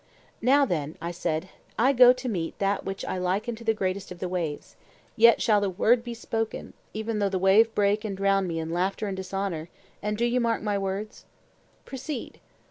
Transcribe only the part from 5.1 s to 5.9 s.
yet shall the